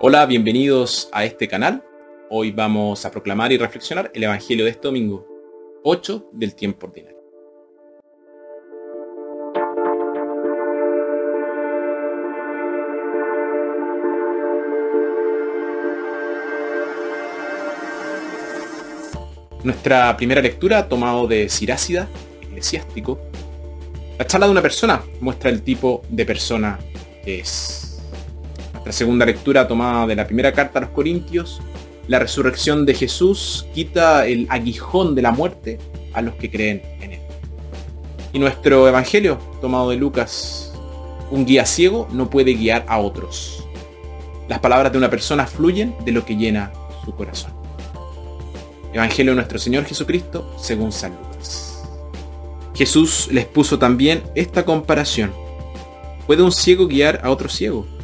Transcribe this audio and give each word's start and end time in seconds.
Hola, 0.00 0.26
bienvenidos 0.26 1.08
a 1.10 1.24
este 1.24 1.48
canal. 1.48 1.82
Hoy 2.30 2.52
vamos 2.52 3.04
a 3.04 3.10
proclamar 3.10 3.50
y 3.50 3.58
reflexionar 3.58 4.12
el 4.14 4.22
Evangelio 4.22 4.64
de 4.64 4.70
este 4.70 4.86
domingo, 4.86 5.26
8 5.82 6.30
del 6.34 6.54
tiempo 6.54 6.86
ordinario. 6.86 7.18
Nuestra 19.64 20.16
primera 20.16 20.40
lectura, 20.40 20.88
tomado 20.88 21.26
de 21.26 21.48
Sirácida, 21.48 22.08
eclesiástico, 22.40 23.18
la 24.16 24.24
charla 24.28 24.46
de 24.46 24.52
una 24.52 24.62
persona 24.62 25.02
muestra 25.20 25.50
el 25.50 25.62
tipo 25.62 26.02
de 26.08 26.24
persona 26.24 26.78
que 27.24 27.40
es. 27.40 27.87
Nuestra 28.88 29.04
segunda 29.04 29.26
lectura, 29.26 29.68
tomada 29.68 30.06
de 30.06 30.16
la 30.16 30.26
primera 30.26 30.50
carta 30.50 30.78
a 30.78 30.80
los 30.80 30.90
Corintios, 30.92 31.60
la 32.06 32.18
resurrección 32.18 32.86
de 32.86 32.94
Jesús 32.94 33.66
quita 33.74 34.26
el 34.26 34.46
aguijón 34.48 35.14
de 35.14 35.20
la 35.20 35.30
muerte 35.30 35.78
a 36.14 36.22
los 36.22 36.36
que 36.36 36.50
creen 36.50 36.80
en 37.02 37.12
él. 37.12 37.20
Y 38.32 38.38
nuestro 38.38 38.88
Evangelio, 38.88 39.36
tomado 39.60 39.90
de 39.90 39.96
Lucas, 39.96 40.72
un 41.30 41.44
guía 41.44 41.66
ciego 41.66 42.08
no 42.12 42.30
puede 42.30 42.54
guiar 42.54 42.86
a 42.88 42.98
otros. 42.98 43.62
Las 44.48 44.60
palabras 44.60 44.90
de 44.90 44.96
una 44.96 45.10
persona 45.10 45.46
fluyen 45.46 45.94
de 46.06 46.12
lo 46.12 46.24
que 46.24 46.36
llena 46.36 46.72
su 47.04 47.14
corazón. 47.14 47.52
Evangelio 48.94 49.32
de 49.32 49.36
nuestro 49.36 49.58
Señor 49.58 49.84
Jesucristo 49.84 50.56
según 50.58 50.92
San 50.92 51.14
Lucas. 51.14 51.84
Jesús 52.74 53.28
les 53.30 53.44
puso 53.44 53.78
también 53.78 54.22
esta 54.34 54.64
comparación. 54.64 55.30
¿Puede 56.26 56.42
un 56.42 56.52
ciego 56.52 56.88
guiar 56.88 57.20
a 57.22 57.28
otro 57.28 57.50
ciego? 57.50 57.97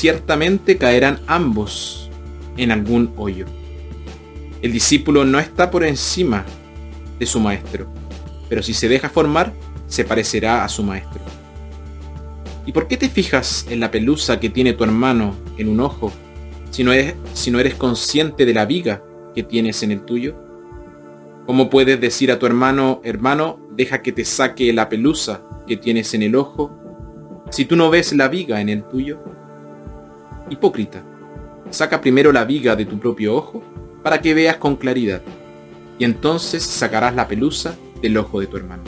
Ciertamente 0.00 0.78
caerán 0.78 1.20
ambos 1.26 2.08
en 2.56 2.72
algún 2.72 3.12
hoyo. 3.18 3.44
El 4.62 4.72
discípulo 4.72 5.26
no 5.26 5.38
está 5.38 5.70
por 5.70 5.84
encima 5.84 6.46
de 7.18 7.26
su 7.26 7.38
maestro, 7.38 7.86
pero 8.48 8.62
si 8.62 8.72
se 8.72 8.88
deja 8.88 9.10
formar, 9.10 9.52
se 9.88 10.06
parecerá 10.06 10.64
a 10.64 10.70
su 10.70 10.82
maestro. 10.82 11.20
¿Y 12.64 12.72
por 12.72 12.88
qué 12.88 12.96
te 12.96 13.10
fijas 13.10 13.66
en 13.68 13.78
la 13.78 13.90
pelusa 13.90 14.40
que 14.40 14.48
tiene 14.48 14.72
tu 14.72 14.84
hermano 14.84 15.36
en 15.58 15.68
un 15.68 15.80
ojo 15.80 16.10
si 16.70 16.82
no 16.82 16.94
eres, 16.94 17.16
si 17.34 17.50
no 17.50 17.60
eres 17.60 17.74
consciente 17.74 18.46
de 18.46 18.54
la 18.54 18.64
viga 18.64 19.04
que 19.34 19.42
tienes 19.42 19.82
en 19.82 19.90
el 19.90 20.06
tuyo? 20.06 20.34
¿Cómo 21.44 21.68
puedes 21.68 22.00
decir 22.00 22.32
a 22.32 22.38
tu 22.38 22.46
hermano, 22.46 23.02
hermano, 23.04 23.60
deja 23.72 24.00
que 24.00 24.12
te 24.12 24.24
saque 24.24 24.72
la 24.72 24.88
pelusa 24.88 25.42
que 25.66 25.76
tienes 25.76 26.14
en 26.14 26.22
el 26.22 26.36
ojo, 26.36 26.74
si 27.50 27.66
tú 27.66 27.76
no 27.76 27.90
ves 27.90 28.14
la 28.14 28.28
viga 28.28 28.62
en 28.62 28.70
el 28.70 28.82
tuyo? 28.84 29.22
Hipócrita, 30.50 31.04
saca 31.70 32.00
primero 32.00 32.32
la 32.32 32.44
viga 32.44 32.74
de 32.74 32.84
tu 32.84 32.98
propio 32.98 33.36
ojo 33.36 33.62
para 34.02 34.20
que 34.20 34.34
veas 34.34 34.56
con 34.56 34.74
claridad, 34.74 35.22
y 35.96 36.04
entonces 36.04 36.64
sacarás 36.64 37.14
la 37.14 37.28
pelusa 37.28 37.76
del 38.02 38.16
ojo 38.16 38.40
de 38.40 38.48
tu 38.48 38.56
hermano. 38.56 38.82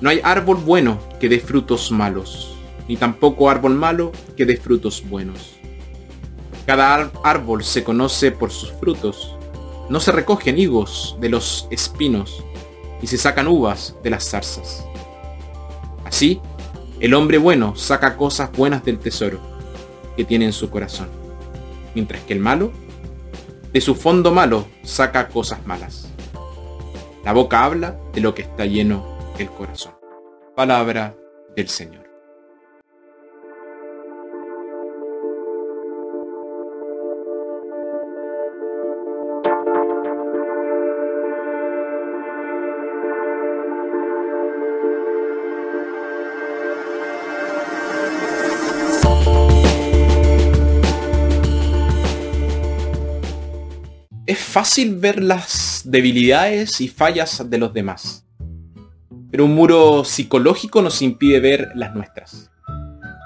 No 0.00 0.10
hay 0.10 0.20
árbol 0.24 0.56
bueno 0.56 0.98
que 1.20 1.28
dé 1.28 1.38
frutos 1.38 1.92
malos, 1.92 2.52
ni 2.88 2.96
tampoco 2.96 3.48
árbol 3.48 3.76
malo 3.76 4.10
que 4.36 4.44
dé 4.44 4.56
frutos 4.56 5.04
buenos. 5.08 5.54
Cada 6.66 7.10
árbol 7.22 7.62
se 7.62 7.84
conoce 7.84 8.32
por 8.32 8.50
sus 8.50 8.72
frutos. 8.72 9.36
No 9.88 10.00
se 10.00 10.12
recogen 10.12 10.58
higos 10.58 11.16
de 11.20 11.28
los 11.28 11.68
espinos, 11.70 12.42
y 13.00 13.06
se 13.06 13.18
sacan 13.18 13.46
uvas 13.46 13.94
de 14.02 14.10
las 14.10 14.28
zarzas. 14.28 14.84
Así, 16.04 16.40
el 16.98 17.14
hombre 17.14 17.38
bueno 17.38 17.76
saca 17.76 18.16
cosas 18.16 18.50
buenas 18.50 18.84
del 18.84 18.98
tesoro 18.98 19.47
que 20.18 20.24
tiene 20.24 20.46
en 20.46 20.52
su 20.52 20.68
corazón, 20.68 21.08
mientras 21.94 22.20
que 22.24 22.32
el 22.32 22.40
malo, 22.40 22.72
de 23.72 23.80
su 23.80 23.94
fondo 23.94 24.32
malo, 24.32 24.66
saca 24.82 25.28
cosas 25.28 25.64
malas. 25.64 26.08
La 27.24 27.32
boca 27.32 27.62
habla 27.62 27.96
de 28.12 28.20
lo 28.20 28.34
que 28.34 28.42
está 28.42 28.66
lleno 28.66 29.16
el 29.38 29.48
corazón. 29.48 29.92
Palabra 30.56 31.14
del 31.54 31.68
Señor. 31.68 32.07
Es 54.28 54.40
fácil 54.40 54.96
ver 54.96 55.22
las 55.22 55.80
debilidades 55.86 56.82
y 56.82 56.88
fallas 56.88 57.48
de 57.48 57.56
los 57.56 57.72
demás, 57.72 58.26
pero 59.30 59.46
un 59.46 59.54
muro 59.54 60.04
psicológico 60.04 60.82
nos 60.82 61.00
impide 61.00 61.40
ver 61.40 61.70
las 61.74 61.94
nuestras. 61.94 62.50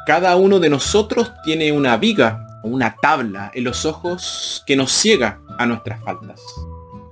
Cada 0.07 0.37
uno 0.37 0.61
de 0.61 0.71
nosotros 0.71 1.33
tiene 1.43 1.73
una 1.73 1.97
viga 1.97 2.47
o 2.63 2.69
una 2.69 2.95
tabla 3.03 3.51
en 3.53 3.65
los 3.65 3.85
ojos 3.85 4.63
que 4.65 4.77
nos 4.77 4.93
ciega 4.93 5.41
a 5.59 5.67
nuestras 5.67 6.01
faltas. 6.05 6.41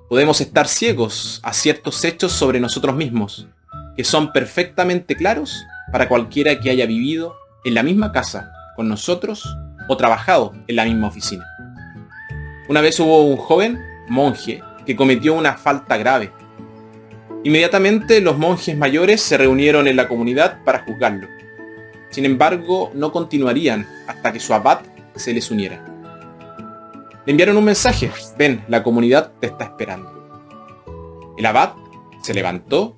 Podemos 0.09 0.41
estar 0.41 0.69
ciegos 0.69 1.41
a 1.43 1.53
ciertos 1.53 2.05
hechos 2.05 2.31
sobre 2.31 2.61
nosotros 2.61 2.95
mismos, 2.95 3.49
que 3.97 4.05
son 4.05 4.31
perfectamente 4.31 5.17
claros 5.17 5.65
para 5.91 6.07
cualquiera 6.07 6.61
que 6.61 6.71
haya 6.71 6.87
vivido 6.87 7.34
en 7.65 7.75
la 7.75 7.83
misma 7.83 8.12
casa 8.12 8.53
con 8.77 8.89
nosotros 8.89 9.53
o 9.89 9.97
trabajado 9.97 10.53
en 10.69 10.77
la 10.77 10.84
misma 10.84 11.09
oficina. 11.09 11.45
Una 12.70 12.82
vez 12.82 13.00
hubo 13.00 13.25
un 13.25 13.36
joven 13.36 13.84
monje 14.06 14.62
que 14.86 14.94
cometió 14.94 15.34
una 15.34 15.54
falta 15.54 15.97
grave. 15.97 16.31
Inmediatamente 17.42 18.20
los 18.20 18.38
monjes 18.38 18.76
mayores 18.76 19.20
se 19.20 19.36
reunieron 19.36 19.88
en 19.88 19.97
la 19.97 20.06
comunidad 20.06 20.62
para 20.62 20.84
juzgarlo. 20.84 21.26
Sin 22.10 22.25
embargo, 22.25 22.92
no 22.94 23.10
continuarían 23.10 23.88
hasta 24.06 24.32
que 24.32 24.38
su 24.38 24.54
abad 24.54 24.82
se 25.16 25.34
les 25.34 25.50
uniera. 25.50 25.84
Le 27.26 27.32
enviaron 27.32 27.56
un 27.56 27.64
mensaje, 27.64 28.09
ven, 28.38 28.64
la 28.69 28.84
comunidad 28.84 29.32
te 29.41 29.48
está 29.48 29.64
esperando. 29.64 31.34
El 31.36 31.47
abad 31.47 31.72
se 32.22 32.34
levantó 32.34 32.97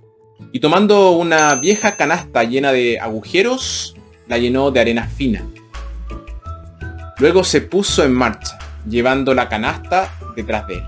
y 0.53 0.61
tomando 0.61 1.13
una 1.13 1.55
vieja 1.55 1.97
canasta 1.97 2.45
llena 2.45 2.73
de 2.73 3.01
agujeros, 3.01 3.97
la 4.29 4.37
llenó 4.37 4.71
de 4.71 4.81
arena 4.81 5.09
fina. 5.09 5.47
Luego 7.17 7.43
se 7.43 7.63
puso 7.63 8.05
en 8.05 8.13
marcha 8.13 8.59
llevando 8.89 9.35
la 9.35 9.49
canasta 9.49 10.11
detrás 10.37 10.67
de 10.67 10.75
él. 10.75 10.85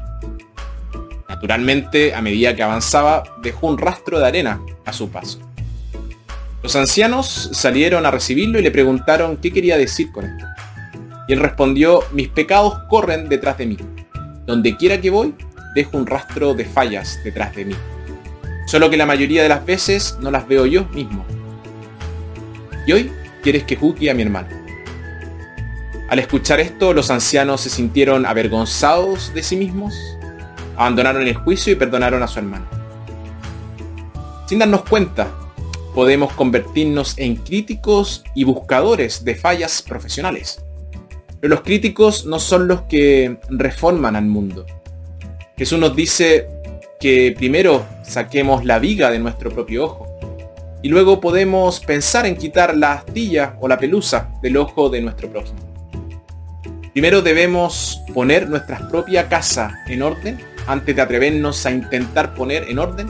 Naturalmente, 1.28 2.14
a 2.14 2.20
medida 2.20 2.54
que 2.54 2.62
avanzaba, 2.62 3.24
dejó 3.42 3.66
un 3.66 3.78
rastro 3.78 4.18
de 4.18 4.26
arena 4.26 4.60
a 4.84 4.92
su 4.92 5.10
paso. 5.10 5.40
Los 6.62 6.76
ancianos 6.76 7.50
salieron 7.52 8.06
a 8.06 8.10
recibirlo 8.10 8.58
y 8.58 8.62
le 8.62 8.70
preguntaron 8.70 9.36
qué 9.36 9.52
quería 9.52 9.76
decir 9.76 10.10
con 10.12 10.24
esto. 10.24 10.46
Y 11.28 11.34
él 11.34 11.40
respondió, 11.40 12.02
mis 12.12 12.28
pecados 12.28 12.78
corren 12.88 13.28
detrás 13.28 13.58
de 13.58 13.66
mí. 13.66 13.76
Donde 14.46 14.76
quiera 14.76 15.00
que 15.00 15.10
voy, 15.10 15.34
dejo 15.74 15.98
un 15.98 16.06
rastro 16.06 16.54
de 16.54 16.64
fallas 16.64 17.18
detrás 17.24 17.54
de 17.54 17.66
mí. 17.66 17.74
Solo 18.66 18.88
que 18.88 18.96
la 18.96 19.04
mayoría 19.04 19.42
de 19.42 19.48
las 19.48 19.66
veces 19.66 20.16
no 20.20 20.30
las 20.30 20.48
veo 20.48 20.64
yo 20.64 20.86
mismo. 20.86 21.24
Y 22.86 22.92
hoy 22.92 23.12
quieres 23.42 23.64
que 23.64 23.76
juzgue 23.76 24.10
a 24.10 24.14
mi 24.14 24.22
hermano. 24.22 24.63
Al 26.08 26.18
escuchar 26.18 26.60
esto, 26.60 26.92
los 26.92 27.10
ancianos 27.10 27.62
se 27.62 27.70
sintieron 27.70 28.26
avergonzados 28.26 29.32
de 29.32 29.42
sí 29.42 29.56
mismos, 29.56 29.94
abandonaron 30.76 31.26
el 31.26 31.34
juicio 31.34 31.72
y 31.72 31.76
perdonaron 31.76 32.22
a 32.22 32.28
su 32.28 32.38
hermano. 32.38 32.66
Sin 34.46 34.58
darnos 34.58 34.84
cuenta, 34.84 35.32
podemos 35.94 36.32
convertirnos 36.34 37.16
en 37.16 37.36
críticos 37.36 38.22
y 38.34 38.44
buscadores 38.44 39.24
de 39.24 39.34
fallas 39.34 39.80
profesionales. 39.80 40.62
Pero 41.40 41.54
los 41.54 41.62
críticos 41.62 42.26
no 42.26 42.38
son 42.38 42.68
los 42.68 42.82
que 42.82 43.38
reforman 43.48 44.14
al 44.14 44.26
mundo. 44.26 44.66
Jesús 45.56 45.78
nos 45.78 45.96
dice 45.96 46.48
que 47.00 47.32
primero 47.36 47.86
saquemos 48.02 48.64
la 48.64 48.78
viga 48.78 49.10
de 49.10 49.20
nuestro 49.20 49.50
propio 49.50 49.84
ojo 49.84 50.18
y 50.82 50.88
luego 50.88 51.20
podemos 51.20 51.80
pensar 51.80 52.26
en 52.26 52.36
quitar 52.36 52.76
la 52.76 52.92
astilla 52.92 53.56
o 53.60 53.68
la 53.68 53.78
pelusa 53.78 54.30
del 54.42 54.58
ojo 54.58 54.90
de 54.90 55.00
nuestro 55.00 55.30
prójimo. 55.30 55.63
Primero 56.94 57.22
debemos 57.22 58.04
poner 58.14 58.48
nuestra 58.48 58.88
propia 58.88 59.28
casa 59.28 59.80
en 59.88 60.00
orden 60.00 60.38
antes 60.68 60.94
de 60.94 61.02
atrevernos 61.02 61.66
a 61.66 61.72
intentar 61.72 62.34
poner 62.34 62.70
en 62.70 62.78
orden 62.78 63.08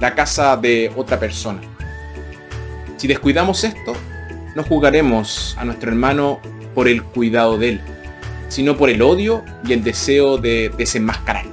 la 0.00 0.14
casa 0.14 0.54
de 0.58 0.92
otra 0.94 1.18
persona. 1.18 1.62
Si 2.98 3.08
descuidamos 3.08 3.64
esto, 3.64 3.94
no 4.54 4.62
juzgaremos 4.64 5.56
a 5.56 5.64
nuestro 5.64 5.90
hermano 5.90 6.40
por 6.74 6.88
el 6.88 7.02
cuidado 7.02 7.56
de 7.56 7.70
él, 7.70 7.80
sino 8.48 8.76
por 8.76 8.90
el 8.90 9.00
odio 9.00 9.42
y 9.66 9.72
el 9.72 9.82
deseo 9.82 10.36
de 10.36 10.70
desenmascarar. 10.76 11.46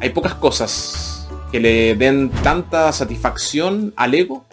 Hay 0.00 0.08
pocas 0.10 0.34
cosas 0.36 1.28
que 1.52 1.60
le 1.60 1.94
den 1.94 2.30
tanta 2.42 2.90
satisfacción 2.94 3.92
al 3.96 4.14
ego 4.14 4.46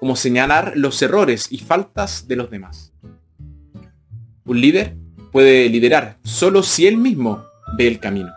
como 0.00 0.16
señalar 0.16 0.72
los 0.76 1.02
errores 1.02 1.48
y 1.50 1.58
faltas 1.58 2.26
de 2.26 2.36
los 2.36 2.50
demás. 2.50 2.93
Un 4.46 4.60
líder 4.60 4.94
puede 5.32 5.70
liderar 5.70 6.18
solo 6.22 6.62
si 6.62 6.86
él 6.86 6.98
mismo 6.98 7.46
ve 7.78 7.86
el 7.86 7.98
camino. 7.98 8.30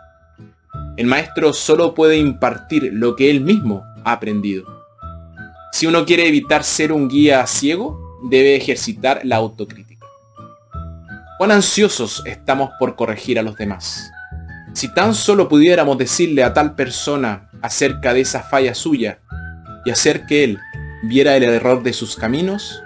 El 0.96 1.06
maestro 1.06 1.52
solo 1.52 1.94
puede 1.94 2.16
impartir 2.16 2.90
lo 2.94 3.14
que 3.14 3.30
él 3.30 3.42
mismo 3.42 3.84
ha 4.04 4.12
aprendido. 4.12 4.64
Si 5.70 5.86
uno 5.86 6.06
quiere 6.06 6.26
evitar 6.26 6.64
ser 6.64 6.92
un 6.92 7.08
guía 7.08 7.46
ciego, 7.46 8.18
debe 8.30 8.56
ejercitar 8.56 9.20
la 9.22 9.36
autocrítica. 9.36 10.06
¿Cuán 11.36 11.52
ansiosos 11.52 12.22
estamos 12.24 12.70
por 12.78 12.96
corregir 12.96 13.38
a 13.38 13.42
los 13.42 13.56
demás? 13.56 14.10
Si 14.72 14.92
tan 14.94 15.14
solo 15.14 15.46
pudiéramos 15.46 15.98
decirle 15.98 16.42
a 16.42 16.54
tal 16.54 16.74
persona 16.74 17.50
acerca 17.60 18.14
de 18.14 18.22
esa 18.22 18.42
falla 18.42 18.74
suya 18.74 19.20
y 19.84 19.90
hacer 19.90 20.24
que 20.24 20.42
él 20.42 20.58
viera 21.02 21.36
el 21.36 21.44
error 21.44 21.82
de 21.82 21.92
sus 21.92 22.16
caminos, 22.16 22.82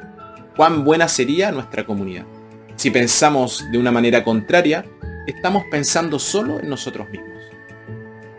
cuán 0.57 0.85
buena 0.85 1.07
sería 1.07 1.53
nuestra 1.53 1.87
comunidad. 1.87 2.27
Si 2.77 2.91
pensamos 2.91 3.65
de 3.71 3.79
una 3.79 3.93
manera 3.93 4.25
contraria, 4.25 4.85
estamos 5.27 5.65
pensando 5.71 6.19
solo 6.19 6.61
en 6.61 6.69
nosotros 6.69 7.09
mismos. 7.11 7.31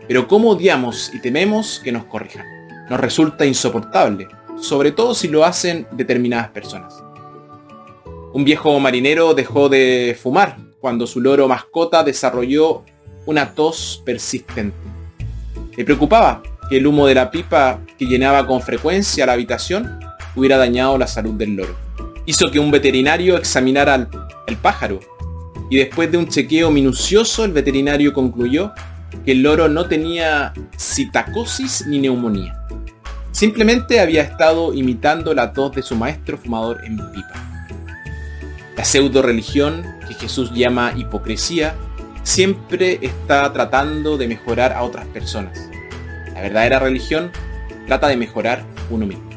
Pero 0.08 0.28
cómo 0.28 0.50
odiamos 0.50 1.12
y 1.14 1.20
tememos 1.20 1.80
que 1.84 1.92
nos 1.92 2.06
corrijan. 2.06 2.46
Nos 2.90 3.00
resulta 3.00 3.46
insoportable, 3.46 4.28
sobre 4.60 4.92
todo 4.92 5.14
si 5.16 5.28
lo 5.30 5.46
hacen 5.46 5.88
determinadas 5.92 6.50
personas. 6.50 7.02
Un 8.34 8.44
viejo 8.44 8.78
marinero 8.80 9.34
dejó 9.34 9.70
de 9.70 10.18
fumar 10.22 10.58
cuando 10.82 11.08
su 11.08 11.22
loro 11.22 11.48
mascota 11.48 12.04
desarrolló 12.04 12.84
una 13.26 13.54
tos 13.54 14.02
persistente. 14.04 14.76
Le 15.78 15.86
preocupaba 15.86 16.44
que 16.70 16.78
el 16.78 16.88
humo 16.88 17.08
de 17.08 17.16
la 17.16 17.32
pipa 17.32 17.80
que 17.98 18.06
llenaba 18.06 18.46
con 18.46 18.62
frecuencia 18.62 19.26
la 19.26 19.34
habitación 19.34 20.00
hubiera 20.36 20.58
dañado 20.58 20.98
la 20.98 21.08
salud 21.08 21.34
del 21.36 21.56
loro. 21.56 21.76
Hizo 22.26 22.50
que 22.50 22.60
un 22.60 22.72
veterinario 22.72 23.38
examinara 23.38 23.94
al, 23.94 24.10
pájaro 24.62 25.00
y 25.70 25.78
después 25.78 26.12
de 26.12 26.18
un 26.18 26.28
chequeo 26.28 26.70
minucioso 26.70 27.44
el 27.44 27.52
veterinario 27.52 28.14
concluyó 28.14 28.72
que 29.26 29.32
el 29.32 29.42
loro 29.42 29.68
no 29.68 29.88
tenía 29.88 30.54
citacosis 30.78 31.88
ni 31.88 32.00
neumonía. 32.00 32.60
Simplemente 33.32 34.00
había 34.00 34.22
estado 34.22 34.74
imitando 34.74 35.34
la 35.34 35.54
tos 35.54 35.74
de 35.74 35.82
su 35.82 35.96
maestro 35.96 36.38
fumador 36.38 36.86
en 36.86 36.98
pipa. 36.98 37.68
La 38.78 38.86
pseudo 38.86 39.22
religión, 39.22 39.84
que 40.08 40.14
Jesús 40.14 40.52
llama 40.54 40.94
hipocresía, 40.96 41.76
siempre 42.22 43.00
está 43.02 43.52
tratando 43.52 44.18
de 44.18 44.28
mejorar 44.28 44.72
a 44.72 44.84
otras 44.84 45.08
personas. 45.08 45.60
La 46.34 46.42
verdadera 46.42 46.80
religión 46.80 47.32
trata 47.88 48.08
de 48.08 48.18
mejorar 48.18 48.64
uno 48.90 49.06
mismo. 49.06 49.33